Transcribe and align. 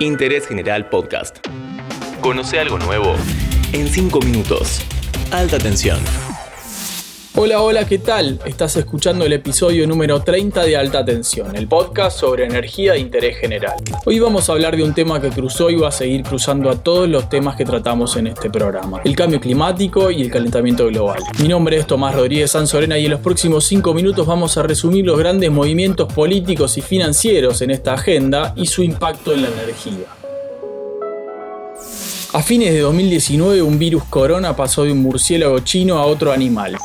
Interés 0.00 0.46
General 0.46 0.88
Podcast. 0.90 1.38
Conoce 2.20 2.58
algo 2.60 2.78
nuevo 2.78 3.14
en 3.72 3.88
5 3.88 4.20
minutos. 4.20 4.82
Alta 5.30 5.58
tensión. 5.58 6.00
Hola, 7.38 7.60
hola, 7.60 7.86
¿qué 7.86 7.98
tal? 7.98 8.40
Estás 8.46 8.76
escuchando 8.76 9.26
el 9.26 9.32
episodio 9.34 9.86
número 9.86 10.22
30 10.22 10.64
de 10.64 10.74
Alta 10.74 11.04
Tensión, 11.04 11.54
el 11.54 11.68
podcast 11.68 12.18
sobre 12.18 12.46
energía 12.46 12.94
de 12.94 13.00
interés 13.00 13.36
general. 13.36 13.74
Hoy 14.06 14.18
vamos 14.18 14.48
a 14.48 14.54
hablar 14.54 14.74
de 14.74 14.82
un 14.82 14.94
tema 14.94 15.20
que 15.20 15.28
cruzó 15.28 15.68
y 15.68 15.76
va 15.76 15.88
a 15.88 15.92
seguir 15.92 16.22
cruzando 16.22 16.70
a 16.70 16.82
todos 16.82 17.06
los 17.06 17.28
temas 17.28 17.54
que 17.54 17.66
tratamos 17.66 18.16
en 18.16 18.28
este 18.28 18.48
programa, 18.48 19.02
el 19.04 19.14
cambio 19.14 19.38
climático 19.38 20.10
y 20.10 20.22
el 20.22 20.30
calentamiento 20.30 20.86
global. 20.86 21.20
Mi 21.38 21.48
nombre 21.48 21.76
es 21.76 21.86
Tomás 21.86 22.14
Rodríguez 22.14 22.52
Sanzorena 22.52 22.96
y 22.96 23.04
en 23.04 23.10
los 23.10 23.20
próximos 23.20 23.66
5 23.66 23.92
minutos 23.92 24.26
vamos 24.26 24.56
a 24.56 24.62
resumir 24.62 25.04
los 25.04 25.18
grandes 25.18 25.50
movimientos 25.50 26.10
políticos 26.10 26.78
y 26.78 26.80
financieros 26.80 27.60
en 27.60 27.70
esta 27.70 27.92
agenda 27.92 28.54
y 28.56 28.64
su 28.64 28.82
impacto 28.82 29.34
en 29.34 29.42
la 29.42 29.48
energía. 29.48 30.06
A 32.36 32.42
fines 32.42 32.70
de 32.70 32.80
2019 32.80 33.62
un 33.62 33.78
virus 33.78 34.04
corona 34.04 34.54
pasó 34.54 34.84
de 34.84 34.92
un 34.92 34.98
murciélago 34.98 35.60
chino 35.60 35.96
a 35.96 36.04
otro 36.04 36.32
animal, 36.32 36.76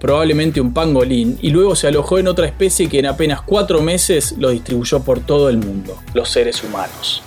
probablemente 0.00 0.62
un 0.62 0.72
pangolín, 0.72 1.38
y 1.42 1.50
luego 1.50 1.76
se 1.76 1.88
alojó 1.88 2.18
en 2.18 2.26
otra 2.26 2.46
especie 2.46 2.88
que 2.88 3.00
en 3.00 3.04
apenas 3.04 3.42
cuatro 3.42 3.82
meses 3.82 4.36
lo 4.38 4.48
distribuyó 4.48 5.00
por 5.00 5.20
todo 5.20 5.50
el 5.50 5.58
mundo, 5.58 5.98
los 6.14 6.30
seres 6.30 6.64
humanos. 6.64 7.22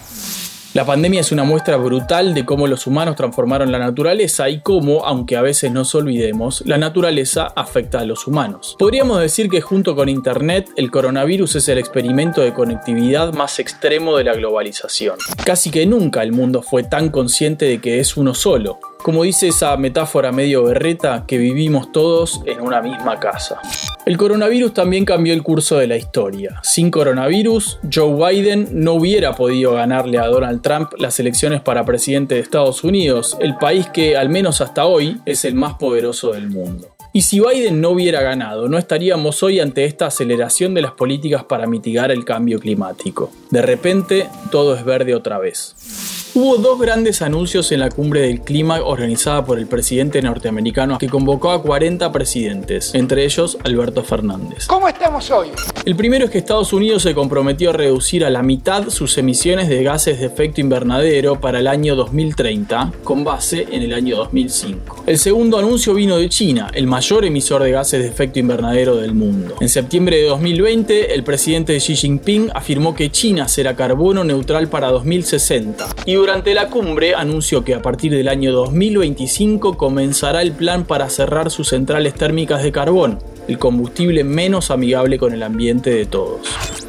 La 0.74 0.86
pandemia 0.86 1.22
es 1.22 1.32
una 1.32 1.44
muestra 1.44 1.78
brutal 1.78 2.34
de 2.34 2.46
cómo 2.46 2.68
los 2.68 2.86
humanos 2.88 3.16
transformaron 3.16 3.72
la 3.72 3.80
naturaleza 3.80 4.50
y 4.50 4.60
cómo, 4.60 5.06
aunque 5.06 5.38
a 5.38 5.42
veces 5.42 5.72
nos 5.72 5.96
olvidemos, 5.96 6.62
la 6.66 6.78
naturaleza 6.78 7.52
afecta 7.56 8.00
a 8.00 8.06
los 8.06 8.28
humanos. 8.28 8.76
Podríamos 8.78 9.20
decir 9.20 9.50
que 9.50 9.62
junto 9.62 9.96
con 9.96 10.10
Internet, 10.10 10.70
el 10.76 10.92
coronavirus 10.92 11.56
es 11.56 11.70
el 11.70 11.78
experimento 11.78 12.42
de 12.42 12.54
conectividad 12.54 13.34
más 13.34 13.60
extremo 13.60 14.18
de 14.18 14.26
la 14.26 14.34
globalización. 14.34 15.18
Casi 15.46 15.72
que 15.72 15.86
nunca 15.86 16.22
el 16.22 16.32
mundo 16.32 16.62
fue 16.62 16.84
tan 16.84 17.10
consciente 17.10 17.66
de 17.66 17.80
que 17.80 18.00
es 18.00 18.18
uno 18.18 18.34
solo, 18.34 18.80
como 19.08 19.24
dice 19.24 19.48
esa 19.48 19.78
metáfora 19.78 20.34
medio 20.34 20.66
berreta, 20.66 21.24
que 21.26 21.38
vivimos 21.38 21.94
todos 21.94 22.42
en 22.46 22.60
una 22.60 22.82
misma 22.82 23.22
casa. 23.22 23.58
El 24.06 24.18
coronavirus 24.18 24.74
también 24.74 25.06
cambió 25.06 25.34
el 25.34 25.44
curso 25.44 25.78
de 25.78 25.88
la 25.88 25.96
historia. 25.96 26.60
Sin 26.62 26.92
coronavirus, 26.92 27.80
Joe 27.90 28.34
Biden 28.34 28.68
no 28.74 28.96
hubiera 28.96 29.34
podido 29.34 29.76
ganarle 29.76 30.18
a 30.18 30.28
Donald 30.28 30.62
Trump 30.62 30.92
las 30.98 31.22
elecciones 31.22 31.62
para 31.62 31.86
presidente 31.86 32.36
de 32.36 32.42
Estados 32.42 32.84
Unidos, 32.84 33.38
el 33.40 33.56
país 33.56 33.88
que, 33.88 34.18
al 34.18 34.28
menos 34.28 34.60
hasta 34.60 34.86
hoy, 34.86 35.22
es 35.26 35.46
el 35.46 35.56
más 35.56 35.76
poderoso 35.76 36.34
del 36.34 36.50
mundo. 36.50 36.90
Y 37.14 37.22
si 37.22 37.40
Biden 37.40 37.80
no 37.80 37.92
hubiera 37.92 38.22
ganado, 38.22 38.68
no 38.68 38.78
estaríamos 38.78 39.42
hoy 39.42 39.62
ante 39.62 39.86
esta 39.86 40.08
aceleración 40.08 40.74
de 40.74 40.82
las 40.82 40.92
políticas 40.92 41.46
para 41.46 41.66
mitigar 41.66 42.12
el 42.12 42.26
cambio 42.26 42.60
climático. 42.60 43.32
De 43.52 43.62
repente, 43.62 44.28
todo 44.52 44.76
es 44.76 44.84
verde 44.84 45.16
otra 45.16 45.38
vez. 45.38 45.97
Hubo 46.40 46.58
dos 46.58 46.80
grandes 46.80 47.24
anuncios 47.24 47.72
en 47.72 47.80
la 47.80 47.90
cumbre 47.90 48.22
del 48.22 48.42
clima 48.42 48.80
organizada 48.84 49.44
por 49.44 49.58
el 49.58 49.66
presidente 49.66 50.22
norteamericano 50.22 51.00
que 51.00 51.10
convocó 51.10 51.50
a 51.50 51.64
40 51.64 52.12
presidentes, 52.12 52.94
entre 52.94 53.26
ellos 53.26 53.58
Alberto 53.64 54.04
Fernández. 54.04 54.68
¿Cómo 54.68 54.88
estamos 54.88 55.32
hoy? 55.32 55.48
El 55.84 55.96
primero 55.96 56.26
es 56.26 56.30
que 56.30 56.38
Estados 56.38 56.74
Unidos 56.74 57.02
se 57.02 57.16
comprometió 57.16 57.72
a 57.72 57.74
reducir 57.74 58.24
a 58.24 58.30
la 58.30 58.44
mitad 58.44 58.90
sus 58.90 59.18
emisiones 59.18 59.68
de 59.68 59.82
gases 59.82 60.20
de 60.20 60.28
efecto 60.28 60.62
invernadero 60.62 61.42
para 61.42 61.58
el 61.58 61.66
año 61.66 61.96
2030, 61.96 62.92
con 63.04 63.24
base 63.24 63.66
en 63.72 63.82
el 63.82 63.96
año 63.96 64.18
2005. 64.18 65.06
El 65.08 65.18
segundo 65.18 65.58
anuncio 65.58 65.96
vino 65.96 66.18
de 66.18 66.30
China, 66.30 66.70
el 66.72 66.86
mayor 66.86 67.26
emisor 67.26 67.64
de 67.64 67.72
gases 67.72 68.04
de 68.04 68.10
efecto 68.10 68.38
invernadero 68.38 68.98
del 68.98 69.16
mundo. 69.16 69.56
En 69.60 69.70
septiembre 69.70 70.18
de 70.18 70.28
2020, 70.28 71.16
el 71.16 71.24
presidente 71.24 71.76
Xi 71.80 71.96
Jinping 71.96 72.52
afirmó 72.54 72.94
que 72.94 73.10
China 73.10 73.48
será 73.48 73.76
carbono 73.76 74.24
neutral 74.24 74.68
para 74.68 74.92
2060 74.92 75.88
y 76.06 76.16
durante 76.28 76.54
la 76.54 76.68
cumbre 76.68 77.16
anunció 77.16 77.64
que 77.64 77.74
a 77.74 77.82
partir 77.82 78.12
del 78.12 78.28
año 78.28 78.52
2025 78.52 79.78
comenzará 79.78 80.42
el 80.42 80.52
plan 80.52 80.84
para 80.84 81.10
cerrar 81.10 81.50
sus 81.50 81.70
centrales 81.70 82.16
térmicas 82.16 82.64
de 82.64 82.74
carbón, 82.74 83.20
el 83.48 83.58
combustible 83.58 84.26
menos 84.26 84.70
amigable 84.70 85.20
con 85.20 85.32
el 85.32 85.42
ambiente 85.42 85.90
de 85.90 86.06
todos. 86.06 86.42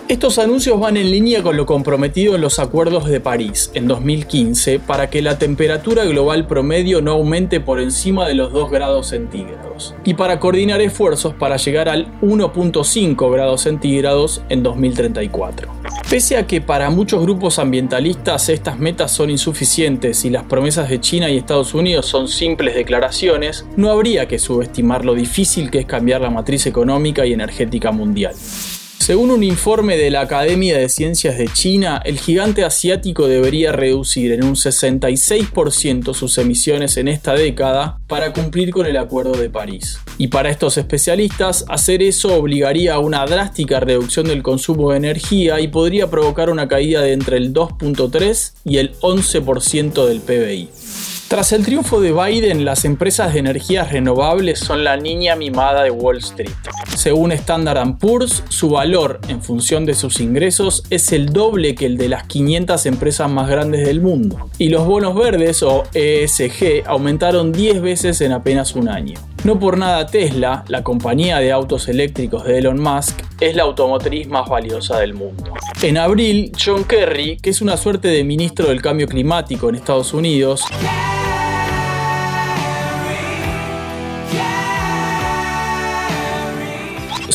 Estos 0.09 0.41
anuncios 0.41 0.81
van 0.81 0.97
en 0.97 1.13
línea 1.13 1.45
con 1.45 1.57
lo 1.57 1.67
comprometido 1.67 2.35
en 2.35 2.41
los 2.41 2.59
acuerdos 2.59 3.05
de 3.05 3.21
París 3.21 3.71
en 3.75 3.87
2015 3.87 4.81
para 4.81 5.09
que 5.09 5.23
la 5.23 5.39
temperatura 5.39 6.05
global 6.05 6.49
promedio 6.49 7.01
no 7.01 7.13
aumente 7.13 7.61
por 7.61 7.79
encima 7.79 8.27
de 8.27 8.35
los 8.35 8.53
2 8.53 8.73
grados 8.73 9.07
centígrados 9.07 9.95
y 10.03 10.15
para 10.15 10.41
coordinar 10.41 10.81
esfuerzos 10.81 11.33
para 11.35 11.59
llegar 11.59 11.89
al 11.89 12.11
1.5 12.23 13.33
grados 13.33 13.61
centígrados 13.61 14.43
en 14.49 14.65
2034. 14.65 15.98
Pese 16.09 16.39
a 16.39 16.47
que 16.47 16.63
para 16.63 16.89
muchos 16.89 17.21
grupos 17.21 17.59
ambientalistas 17.59 18.49
estas 18.49 18.79
metas 18.79 19.13
son 19.13 19.29
insuficientes 19.29 20.25
y 20.25 20.31
las 20.31 20.45
promesas 20.45 20.89
de 20.89 21.03
China 21.03 21.29
y 21.29 21.37
Estados 21.37 21.75
Unidos 21.75 22.07
son 22.07 22.29
simples 22.29 22.75
declaraciones, 22.75 23.67
no 23.77 23.91
habría 23.91 24.27
que 24.27 24.39
subestimar 24.39 25.05
lo 25.05 25.15
difícil 25.15 25.71
que 25.71 25.81
es 25.81 25.87
cambiar 25.87 26.23
la 26.23 26.31
matriz 26.31 26.65
económica 26.65 27.27
y 27.27 27.35
energética 27.35 27.93
mundial. 27.93 28.35
Según 28.99 29.31
un 29.31 29.43
informe 29.43 29.97
de 29.97 30.11
la 30.11 30.21
Academia 30.21 30.77
de 30.77 30.89
Ciencias 30.91 31.39
de 31.39 31.49
China, 31.49 32.03
el 32.05 32.19
gigante 32.19 32.65
asiático 32.65 33.27
debería 33.27 33.73
reducir 33.73 34.33
en 34.33 34.45
un 34.45 34.55
66% 34.55 36.13
sus 36.13 36.37
emisiones 36.37 36.99
en 36.99 37.09
esta 37.09 37.33
década 37.33 38.01
para 38.07 38.35
cumplir 38.35 38.71
con 38.71 38.85
el 38.87 38.99
Acuerdo 38.99 39.33
de 39.33 39.49
París. 39.49 39.99
Y 40.19 40.29
para 40.29 40.51
estos 40.51 40.77
especialistas, 40.77 41.65
hacer 41.69 42.03
eso 42.03 42.35
obligaría 42.35 42.95
a 42.95 42.99
una 42.99 43.25
drástica 43.25 43.81
reducción 43.81 44.27
del 44.27 44.43
consumo 44.43 44.91
de 44.91 44.99
energía 44.99 45.59
y 45.61 45.69
podría 45.69 46.11
provocar 46.11 46.51
una 46.51 46.69
caída 46.69 47.01
de 47.01 47.13
entre 47.13 47.39
el 47.39 47.55
2.3 47.55 48.53
y 48.65 48.77
el 48.77 48.95
11% 48.99 50.07
del 50.07 50.21
PBI. 50.21 50.69
Tras 51.29 51.53
el 51.53 51.63
triunfo 51.63 52.01
de 52.01 52.11
Biden, 52.11 52.65
las 52.65 52.87
empresas 52.87 53.35
de 53.35 53.41
energías 53.41 53.93
renovables 53.93 54.61
son 54.61 54.83
la 54.83 54.97
niña 54.97 55.37
mimada 55.37 55.83
de 55.83 55.91
Wall 55.91 56.17
Street. 56.17 56.55
Según 56.97 57.33
Standard 57.33 57.99
Poor's, 57.99 58.43
su 58.49 58.71
valor 58.71 59.21
en 59.29 59.43
función 59.43 59.85
de 59.85 59.93
sus 59.93 60.21
ingresos 60.21 60.85
es 60.89 61.13
el 61.13 61.35
doble 61.35 61.75
que 61.75 61.85
el 61.85 61.99
de 61.99 62.09
las 62.09 62.27
500 62.29 62.87
empresas 62.87 63.31
más 63.31 63.47
grandes 63.51 63.87
del 63.87 64.01
mundo. 64.01 64.49
Y 64.57 64.71
los 64.71 64.87
bonos 64.87 65.15
verdes 65.15 65.63
o 65.63 65.85
ESG 65.93 66.85
aumentaron 66.87 67.53
10 67.53 67.83
veces 67.83 68.23
en 68.23 68.33
apenas 68.33 68.75
un 68.75 68.89
año. 68.89 69.21
No 69.45 69.61
por 69.61 69.77
nada 69.77 70.07
Tesla, 70.07 70.65
la 70.67 70.83
compañía 70.83 71.41
de 71.41 71.53
autos 71.53 71.89
eléctricos 71.89 72.45
de 72.45 72.59
Elon 72.59 72.81
Musk, 72.81 73.23
es 73.39 73.55
la 73.55 73.65
automotriz 73.65 74.27
más 74.29 74.49
valiosa 74.49 74.99
del 74.99 75.13
mundo. 75.13 75.53
En 75.83 75.99
abril, 75.99 76.53
John 76.59 76.85
Kerry, 76.85 77.37
que 77.37 77.51
es 77.51 77.61
una 77.61 77.77
suerte 77.77 78.09
de 78.09 78.25
ministro 78.25 78.69
del 78.69 78.83
cambio 78.83 79.07
climático 79.07 79.69
en 79.69 79.77
Estados 79.77 80.13
Unidos, 80.13 80.65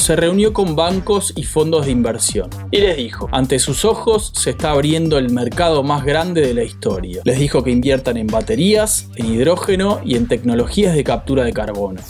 se 0.03 0.17
reunió 0.17 0.51
con 0.51 0.75
bancos 0.75 1.31
y 1.33 1.43
fondos 1.43 1.85
de 1.85 1.93
inversión 1.93 2.49
y 2.71 2.79
les 2.79 2.97
dijo, 2.97 3.29
ante 3.31 3.57
sus 3.57 3.85
ojos 3.85 4.33
se 4.35 4.49
está 4.49 4.71
abriendo 4.71 5.17
el 5.17 5.29
mercado 5.29 5.81
más 5.81 6.03
grande 6.03 6.41
de 6.41 6.53
la 6.53 6.63
historia. 6.63 7.21
Les 7.23 7.39
dijo 7.39 7.63
que 7.63 7.71
inviertan 7.71 8.17
en 8.17 8.27
baterías, 8.27 9.07
en 9.15 9.33
hidrógeno 9.33 10.01
y 10.03 10.17
en 10.17 10.27
tecnologías 10.27 10.93
de 10.93 11.05
captura 11.05 11.45
de 11.45 11.53
carbono. 11.53 12.01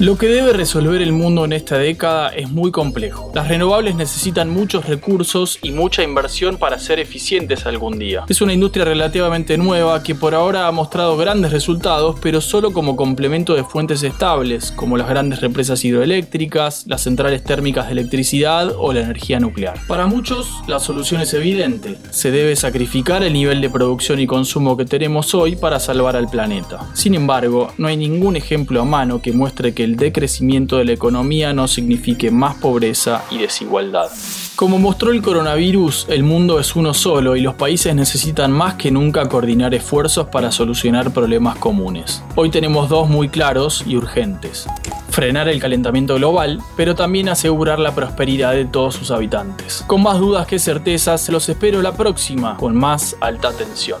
Lo 0.00 0.16
que 0.16 0.28
debe 0.28 0.54
resolver 0.54 1.02
el 1.02 1.12
mundo 1.12 1.44
en 1.44 1.52
esta 1.52 1.76
década 1.76 2.30
es 2.30 2.50
muy 2.50 2.70
complejo. 2.70 3.32
Las 3.34 3.48
renovables 3.48 3.96
necesitan 3.96 4.48
muchos 4.48 4.86
recursos 4.86 5.58
y 5.60 5.72
mucha 5.72 6.02
inversión 6.02 6.56
para 6.56 6.78
ser 6.78 6.98
eficientes 6.98 7.66
algún 7.66 7.98
día. 7.98 8.24
Es 8.26 8.40
una 8.40 8.54
industria 8.54 8.86
relativamente 8.86 9.58
nueva 9.58 10.02
que 10.02 10.14
por 10.14 10.34
ahora 10.34 10.66
ha 10.66 10.72
mostrado 10.72 11.18
grandes 11.18 11.52
resultados, 11.52 12.16
pero 12.22 12.40
solo 12.40 12.72
como 12.72 12.96
complemento 12.96 13.54
de 13.54 13.62
fuentes 13.62 14.02
estables, 14.02 14.72
como 14.72 14.96
las 14.96 15.06
grandes 15.06 15.42
represas 15.42 15.84
hidroeléctricas, 15.84 16.86
las 16.86 17.02
centrales 17.02 17.44
térmicas 17.44 17.84
de 17.84 17.92
electricidad 17.92 18.72
o 18.78 18.94
la 18.94 19.00
energía 19.00 19.38
nuclear. 19.38 19.78
Para 19.86 20.06
muchos, 20.06 20.48
la 20.66 20.80
solución 20.80 21.20
es 21.20 21.34
evidente. 21.34 21.98
Se 22.08 22.30
debe 22.30 22.56
sacrificar 22.56 23.22
el 23.22 23.34
nivel 23.34 23.60
de 23.60 23.68
producción 23.68 24.18
y 24.18 24.26
consumo 24.26 24.78
que 24.78 24.86
tenemos 24.86 25.34
hoy 25.34 25.56
para 25.56 25.78
salvar 25.78 26.16
al 26.16 26.30
planeta. 26.30 26.88
Sin 26.94 27.14
embargo, 27.14 27.74
no 27.76 27.86
hay 27.86 27.98
ningún 27.98 28.36
ejemplo 28.36 28.80
a 28.80 28.86
mano 28.86 29.20
que 29.20 29.34
muestre 29.34 29.74
que 29.74 29.89
el 29.89 29.89
decrecimiento 29.96 30.78
de 30.78 30.84
la 30.84 30.92
economía 30.92 31.52
no 31.52 31.68
signifique 31.68 32.30
más 32.30 32.56
pobreza 32.56 33.24
y 33.30 33.38
desigualdad. 33.38 34.10
Como 34.56 34.78
mostró 34.78 35.10
el 35.10 35.22
coronavirus, 35.22 36.06
el 36.10 36.22
mundo 36.22 36.60
es 36.60 36.76
uno 36.76 36.92
solo 36.92 37.34
y 37.34 37.40
los 37.40 37.54
países 37.54 37.94
necesitan 37.94 38.52
más 38.52 38.74
que 38.74 38.90
nunca 38.90 39.26
coordinar 39.28 39.74
esfuerzos 39.74 40.26
para 40.28 40.52
solucionar 40.52 41.12
problemas 41.12 41.56
comunes. 41.56 42.22
Hoy 42.34 42.50
tenemos 42.50 42.90
dos 42.90 43.08
muy 43.08 43.30
claros 43.30 43.82
y 43.86 43.96
urgentes. 43.96 44.66
Frenar 45.08 45.48
el 45.48 45.60
calentamiento 45.60 46.16
global, 46.16 46.60
pero 46.76 46.94
también 46.94 47.30
asegurar 47.30 47.78
la 47.78 47.94
prosperidad 47.94 48.52
de 48.52 48.66
todos 48.66 48.94
sus 48.94 49.10
habitantes. 49.10 49.82
Con 49.86 50.02
más 50.02 50.18
dudas 50.18 50.46
que 50.46 50.58
certezas, 50.58 51.28
los 51.30 51.48
espero 51.48 51.80
la 51.80 51.92
próxima 51.92 52.56
con 52.56 52.76
más 52.76 53.16
alta 53.20 53.52
tensión. 53.52 54.00